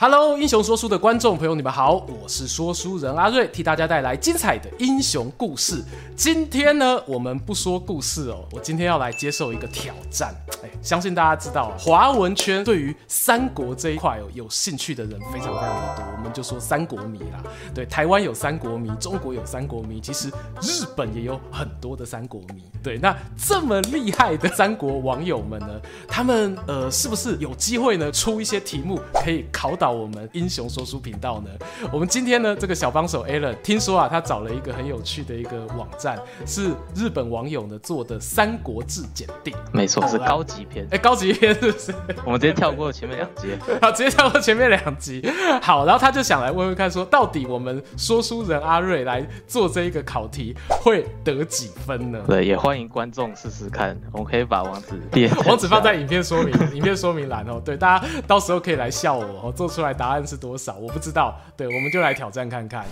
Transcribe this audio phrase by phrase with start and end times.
[0.00, 5.82] Hello，英雄说书的观众朋友，你们好，我是说书人阿瑞，替大家带来精彩的英雄故事。
[6.14, 10.32] 今天呢，我们不说故事哦，我今天要来接受一个挑战。
[10.62, 16.04] 哎，相信大家知道，华文圈对于三国这一块哦，有兴趣的人非常非常的多。
[16.16, 17.42] 我们就说三国迷啦，
[17.74, 20.28] 对，台湾有三国迷，中国有三国迷，其实
[20.62, 22.62] 日本也有很多的三国迷。
[22.84, 31.50] 对，那这么厉害的三国网友们呢，他们呃，是不是有机会呢，出一些题目可以考倒我们英雄说书频道呢？
[31.92, 39.52] 我们今天呢，这个小帮手 Alan 听说啊，他找了一个很有趣的一个网站，是日本网友呢做的《三国志检定》。
[39.72, 40.86] 没错，是高级篇。
[40.90, 41.94] 哎，高级篇是不是？
[42.24, 43.56] 我们直接跳过前面两集。
[43.80, 45.26] 好，直接跳过前面两集。
[45.62, 52.22] 好，然后他就想来问问看，说到底我们说书人阿瑞来做这一个考题会得几分呢？
[52.26, 53.98] 对，也欢迎观众试试看。
[54.12, 57.60] 我们可以把网址 网址放在影片说明影片说明栏哦。
[57.64, 60.76] 对，大家到时候可以来笑我哦，做出来答案是多少？
[60.76, 61.38] 我不知道。
[61.56, 62.84] 对，我们就来挑战看看。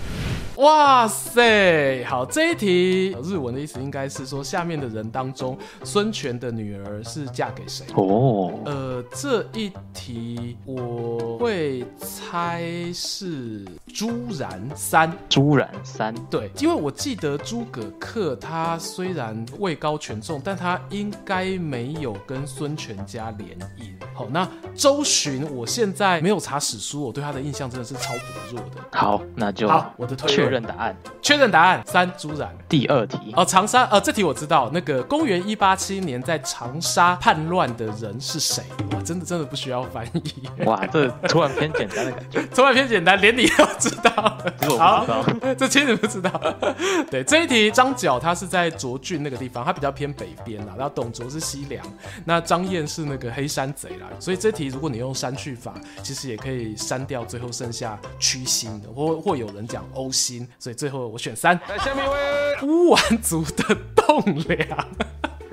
[0.57, 7.85] 哇塞，好，这一题日文的意思应该是说，下面的人当中，孙权的女儿是嫁给谁？
[7.95, 12.65] 哦，呃，这一题我会猜
[12.95, 15.15] 是朱然三。
[15.29, 23.95] 朱然三，对，因为我记得诸葛恪他虽然位高权重，但他应该没有跟孙权家联姻。
[24.15, 28.83] 好，那周巡，我现在没有查史书，我对他的印象真的是超薄弱的。
[28.93, 32.55] 好，那就好，我的推确认答案，确认答案三朱然。
[32.69, 38.63] 第二题哦，长沙呃，这题我知道，那个公元一八七年在长沙叛乱的人是谁？
[38.93, 40.65] 哇，真的真的不需要翻译。
[40.65, 44.37] 哇，这突然偏简单的感觉， 突然偏简单，连你都知道。
[44.61, 46.31] 这我不知道，好 这其实不知道。
[47.11, 50.75] 对，这一题张角他是在涿郡那个地方，他比较偏北边啦。
[50.77, 51.85] 然后董卓是西凉，
[52.25, 54.09] 那张燕是那个黑山贼啦。
[54.19, 61.61] 所以这题如果你用删去法，其实也可以删掉最后剩下区心的，或或有人讲欧心，所以最后我选三。
[61.69, 64.89] 来，下面一位乌丸族的栋梁，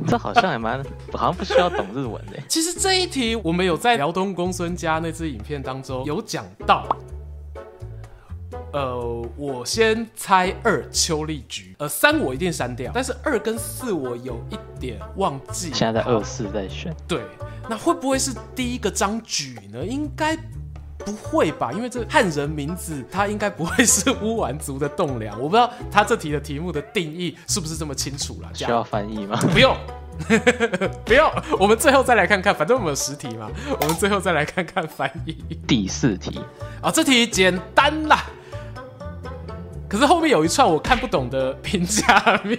[0.08, 0.82] 这好像也蛮，
[1.12, 2.40] 好像不需要懂日文的。
[2.48, 6.88] 其实这一题我们有在辽东公孙家那支影片当中有讲到。
[8.72, 15.72] 呃，我先猜二邱力局，呃，三我一定删掉，但是二跟四我有一点忘记。
[15.72, 17.22] 现在在二四在选，对，
[17.70, 19.86] 那会不会是第一个张举呢？
[19.86, 20.36] 应该
[21.06, 25.40] 不会吧，因为这汉人名字，他应该不会是乌丸族的栋梁。
[25.40, 28.50] 我不知道他这题的题目的定义是不是这么清楚了？
[28.54, 29.40] 需要翻译吗？
[29.52, 29.76] 不用，
[31.06, 33.50] 不用，我们最后再来看看，反正我们有十题嘛，
[33.80, 35.36] 我们最后再来看看翻译。
[35.68, 36.40] 第四题，
[36.82, 38.26] 啊，这题简单啦。
[39.94, 42.58] 可是后面有一串我看不懂的评价名，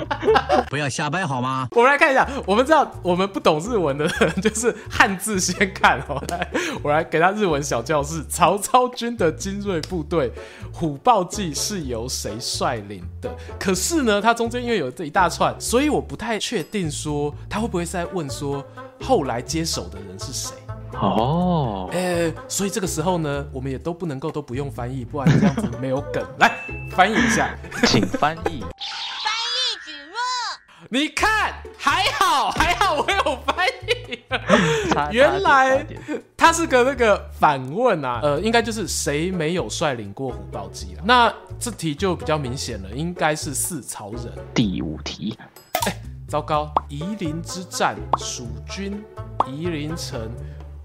[0.70, 1.68] 不要瞎掰好吗？
[1.72, 6.18] 我们来看一下，我们知道我们不懂日文的人就是汉字先看哦。
[6.28, 6.50] 来，
[6.82, 8.24] 我来给他日文小教室。
[8.30, 10.32] 曹操军的精锐部队
[10.72, 13.30] 虎豹骑是由谁率领的？
[13.60, 18.64] 可是呢，它中间因为有这一大串，所以我不太确定说他会不会是在问说
[19.02, 20.54] 后来接手的人是谁。
[21.00, 26.24] 哦，哎、欸，所以这个时候呢，我们也都不能够都不用翻译，不然这样子没有梗。
[26.38, 26.50] 来
[26.90, 27.54] 翻译一下，
[27.86, 28.60] 请翻译。
[28.60, 30.16] 翻译蒟蒻，
[30.88, 34.18] 你看还好还好，我有翻译。
[35.10, 35.86] 原来
[36.36, 41.02] 他是个那个反问啊，呃，应该就是谁没有率领过虎豹骑了？
[41.04, 44.32] 那这题就比较明显了，应该是四朝人。
[44.54, 45.36] 第五题，
[45.86, 49.04] 哎、欸，糟糕，夷陵之战，蜀军
[49.46, 50.30] 夷陵城。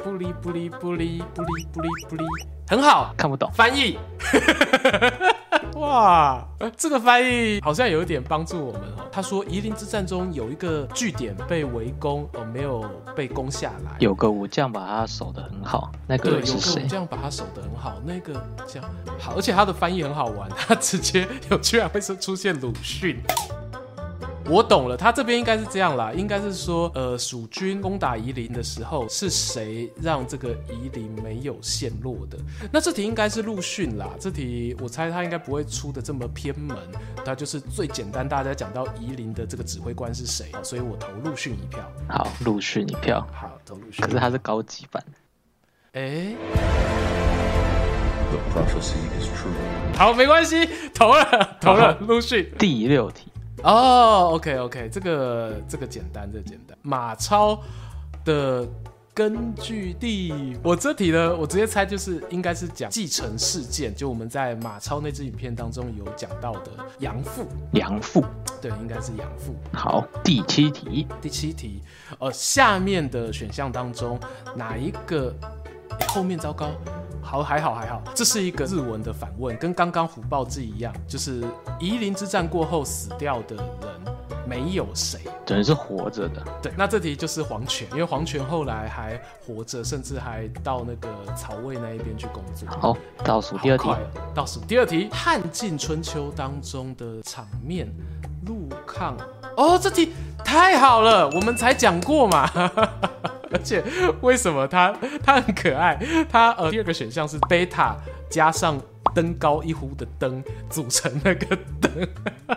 [0.03, 2.23] 不离不离不离不离不离不离，
[2.67, 3.97] 很好，看不懂翻译。
[5.75, 6.45] 哇，
[6.75, 9.07] 这个翻译好像有一点帮助我们哦。
[9.11, 12.83] 他说夷陵之战中有一个据点被围攻，哦，没有
[13.15, 13.95] 被攻下来。
[13.99, 16.73] 有个武将把他守得很好，那个是谁？
[16.73, 18.33] 对，有个武将把他守得很好，那个
[18.67, 23.21] 这样好，而且他的翻译很好玩，他直接有居然会是出现鲁迅。
[24.49, 32.37] 我懂了，他这边应该是这样啦，应该是说，呃，蜀军攻打夷陵的时候，是谁让这个夷陵没有陷落的？
[32.71, 36.75] 那这题应该是陆逊啦，这题我猜他应该不会出的这么偏门，
[37.23, 41.87] 他就是最简单，大家讲到夷陵的这个指挥官是谁，所以我投陆逊一票。
[42.07, 43.25] 好，陆逊一票。
[43.31, 44.03] 好，投陆逊。
[44.03, 45.03] 可是他是高级版。
[45.93, 46.33] 哎、
[49.95, 52.51] 好，没关系，投了，投了，陆逊。
[52.57, 53.28] 第六题。
[53.63, 56.77] 哦、oh，OK OK，这个这个简单，这个简单。
[56.81, 57.61] 马超
[58.23, 58.67] 的
[59.13, 67.45] 根据地，我这题呢，我直接猜就是应该是讲继承事件，就我们在马超那支影片当中有讲到的养父。
[67.73, 68.23] 养父，
[68.61, 69.53] 对，应该是养父。
[69.73, 71.81] 好，第七题，第七题，
[72.19, 74.19] 呃，下面的选项当中
[74.55, 75.35] 哪一个？
[75.99, 76.69] 欸、后面糟糕，
[77.29, 81.43] 好还好还好，这是一个日文的反问，跟刚刚虎豹记一样，就是
[81.79, 83.65] 夷陵之战过后死掉的人
[84.47, 86.43] 没有谁，等于是活着的。
[86.59, 92.67] 对，那这题就是黄权，因为黄权后来还活着，甚至还到那个曹魏那一边去工作。
[92.67, 93.87] 好，倒数第二题，
[94.33, 97.87] 倒数第二题，汉晋春秋当中的场面，
[98.47, 99.15] 陆抗。
[99.55, 102.49] 哦，这题太好了，我们才讲过嘛。
[103.53, 103.83] 而且
[104.21, 105.99] 为什么他他很可爱？
[106.31, 107.95] 他呃，第二个选项是贝塔
[108.29, 108.79] 加上
[109.15, 112.07] 登高一呼的登组成那个登，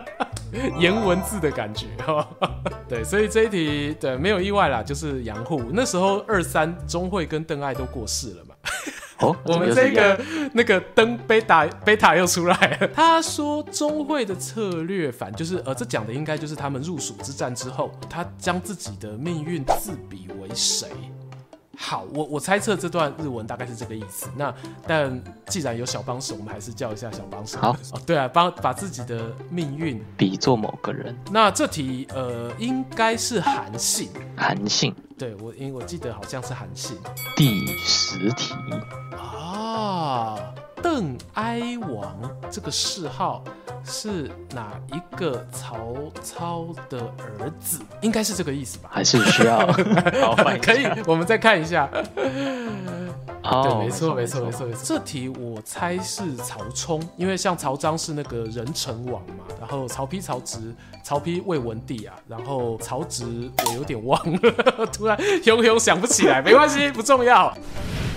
[0.79, 2.27] 颜文字的感觉哈。
[2.87, 5.63] 对，所以这一题对没有意外啦，就是杨户。
[5.71, 8.55] 那时候二三钟会跟邓艾都过世了嘛。
[9.23, 10.19] 哦， 我们这个
[10.53, 12.87] 那个灯贝塔贝塔又出来了。
[12.93, 20.87] 他说中会的策略反就是呃，这讲的应该就是他们入蜀之战之后，他将自己的命运自比为谁？
[21.75, 24.27] 好，我我猜测这段日文大概是这个意思。
[24.37, 24.53] 那
[24.87, 27.57] 但既然有小帮手，我们还是叫一下小帮手。
[27.59, 31.15] 好哦，对啊，帮把自己的命运比作某个人。
[31.31, 34.09] 那这题呃，应该是韩信。
[34.37, 36.95] 韩信，对我因为我记得好像是韩信。
[37.35, 38.53] 第十题
[39.11, 39.42] 啊。
[40.83, 42.13] 邓哀王
[42.51, 43.41] 这个谥号
[43.85, 46.99] 是哪一个曹操的
[47.39, 47.79] 儿子？
[48.01, 48.89] 应该是这个意思吧？
[48.91, 49.65] 还是需要？
[50.27, 51.89] 好，可以，我们再看一下。
[53.43, 54.81] 哦，对，没错，没错，没错，没错。
[54.83, 63.25] 这题我猜是曹冲，因为像曹彰是那个仁成王嘛，然后曹丕、曹植、曹丕魏文帝啊，然后曹植
[63.65, 67.53] 我有点忘了， 突然 熊熊想不起来，没关系，不重要。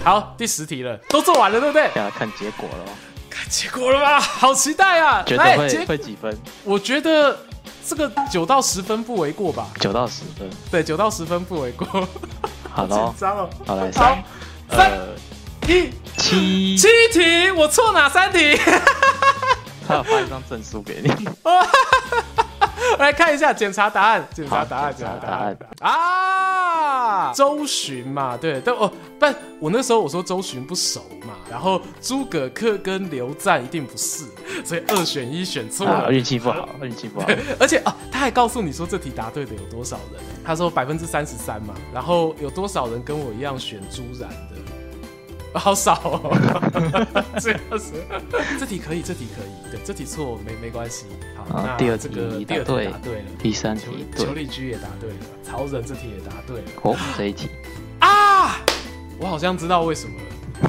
[0.06, 1.90] 好，第十题了，都做完了，对不对？
[1.96, 2.84] 要看结果了，
[3.28, 5.20] 看结果了吧，好期待啊！
[5.26, 6.32] 觉得会会几分？
[6.62, 7.36] 我觉得
[7.84, 9.66] 这个九到十分不为过吧。
[9.80, 12.08] 九到十分，对，九到十分不为过。
[12.72, 13.50] 好的， 紧张哦。
[13.66, 14.22] 好来，三、
[14.70, 14.92] 三、
[15.66, 18.56] 一、七七题，我错哪三题？
[19.88, 21.10] 他要发一张证书给你。
[22.92, 27.32] 我 来看一下，检查答案，检查答案，检查答案啊！
[27.32, 34.24] 周巡嘛，对，但哦，但我那时候我说周巡不熟嘛，然后诸葛恪跟刘赞一定不是，
[34.64, 37.26] 所以二选一选错了，运气不好，运气不好。
[37.58, 40.22] 而且啊，他还告诉你说这题答对的有多少人？
[40.44, 44.56] 他说百分之三十三嘛，然后有多少人跟我一样选朱然的？
[45.58, 46.20] 好少哦，
[47.40, 47.92] 这样子，
[48.58, 51.06] 这题可以，这题可以，对，这题错没没关系。
[51.36, 53.00] 好，那第二这个第二题答对了，
[53.38, 56.64] 第三题裘力居也答对了，曹仁这题也答对了。
[56.82, 57.48] 哦，这一题
[58.00, 58.60] 啊，
[59.18, 60.22] 我好像知道为什么了。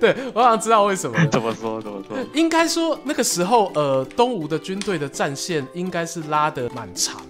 [0.00, 1.14] 对，我好像知道为什么。
[1.28, 1.82] 怎么说？
[1.82, 2.16] 怎么说？
[2.32, 7.20] 应该说那个时候，呃，东吴的军队的战线应该是拉得蛮长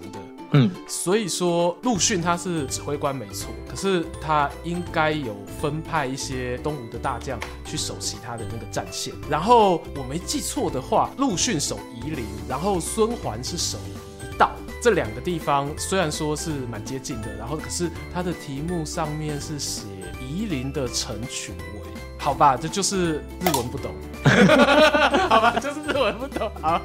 [0.53, 9.13] 嗯，所以说陆逊他是指挥官没错，可是他应该有分派一些东吴的大将去守其他的那个战线。
[9.29, 14.51] 然后我没记错的话，陆逊守夷陵，然后孙桓是守夷道。
[14.81, 19.83] 这两个地方虽然说是蛮接近的，然后可是他的题目上面是写
[20.19, 21.80] 夷陵的城群伟。
[22.21, 23.91] 好吧，这就是日文不懂。
[25.27, 26.49] 好吧，就是日文不懂。
[26.61, 26.79] 好，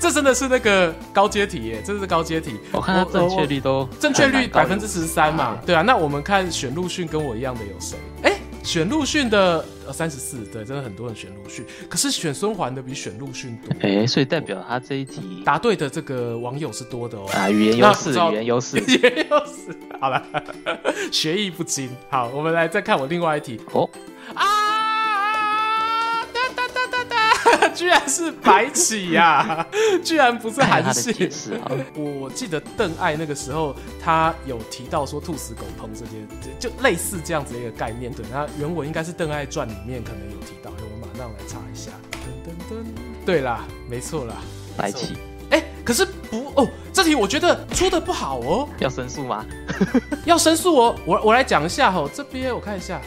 [0.00, 2.58] 这真的是那个高阶题耶，这是高阶题。
[2.72, 5.82] 我看他正确率都正确率百分之十三嘛，对啊。
[5.82, 7.98] 那我们看选陆逊跟我一样的有谁？
[8.22, 11.66] 哎，选陆逊的呃三十四，对，真的很多人选陆逊。
[11.90, 13.76] 可是选孙桓的比选陆逊多。
[13.86, 17.28] 哎，所以代表他这一题答对的这个网友是多的哦。
[17.34, 19.76] 啊，语言优势，语言优势， 语言优势。
[20.00, 20.22] 好了，
[21.12, 21.90] 学艺不精。
[22.08, 23.60] 好，我们来再看我另外一题。
[23.72, 23.88] 哦。
[24.34, 24.46] 啊！
[27.72, 29.66] 居然是白起呀、啊！
[30.04, 31.12] 居然不是韩信。
[31.94, 36.12] 我记得邓艾那个时候，他有提到说“兔死狗烹”这些，
[36.58, 38.12] 就类似这样子的一个概念。
[38.12, 40.70] 对，那原文应该是《邓艾传》里面可能有提到。
[40.70, 41.90] 我马上来查一下。
[42.12, 42.84] 噔噔噔，
[43.26, 44.36] 对啦，没错啦，
[44.76, 45.14] 白起。
[45.50, 48.68] 哎、欸，可是不哦，这题我觉得出的不好哦。
[48.78, 49.44] 要申诉吗？
[50.24, 50.96] 要申诉哦。
[51.04, 53.00] 我我来讲一下哦，这边我看一下。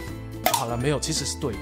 [0.54, 1.60] 好了，没有，其实是对的。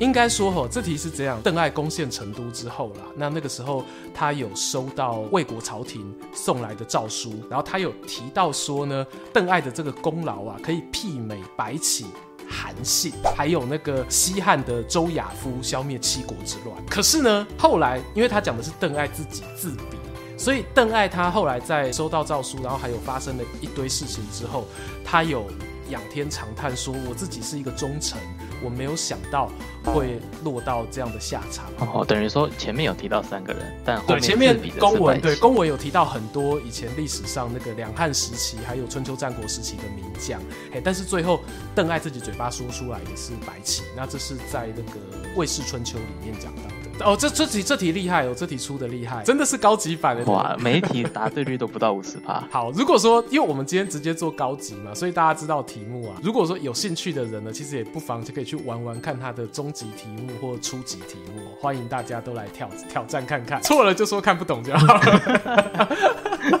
[0.00, 12.06] 应该说，哈，这题是这样：邓艾攻陷成都之后啦，那那个时候他有收到魏国朝廷送来的诏书，然后他有提到说呢，邓艾的这个功劳啊，可以媲美白起、
[12.48, 16.76] 韩信，还有那个西汉的周亚夫消灭七国之乱。
[16.86, 19.96] 可是呢，后来因为他讲的是邓艾自己自比。
[20.36, 24.64] 所以邓艾他后来在收到诏书，然后还有发生了一堆事情之后，
[25.04, 25.46] 他有
[25.94, 28.18] 仰天长叹说：“我自己是一个忠臣，
[28.64, 29.48] 我没有想到
[29.84, 40.40] 会落到这样的下场。”哦，等于说前面有提到三个人，但后面对前面公文对公文文有提到很多以前历史上那个两汉时期还有春秋战国时期的名将，
[40.72, 41.40] 哎，但是最后
[41.76, 44.98] 邓艾自己嘴巴说出来的是白起，那这是在那个
[45.36, 46.93] 《魏氏春秋》里面讲到的。
[47.00, 50.56] 哦，这这题这题厉害哦，这题出的厉害，真的是高级版的哇！
[50.58, 52.42] 每一题答对率都不到五十趴。
[52.50, 56.16] 好，如果说因为我们今天直接做高级嘛，所以大家知道题目啊。
[56.22, 65.88] 如果说有兴趣的人呢，其实也不妨就可以去玩玩看他的中级题目或初级题目，欢迎大家都来挑挑战看看，错了就说看不懂就好了。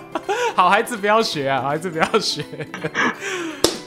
[0.56, 2.44] 好孩子不要学啊，好孩子不要学。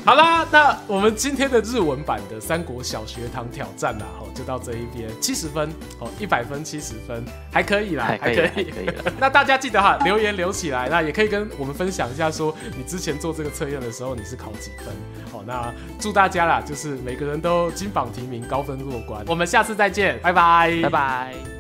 [0.07, 8.71] 好啦，那我们今天的日文版的三国小学堂挑战啦，吼，就到这一边，七十分，哦，一百分，七十分，还可以啦，还可以。
[9.19, 14.95] 那大家记得哈，留言留起来，那也可以跟我们分享一下，说你之前做这个测验的时候，你是考几分？
[15.29, 19.25] 好，那祝大家啦，就是每个人都金榜题名，高分过关。
[19.27, 21.56] 我们下次再见，拜拜，拜拜。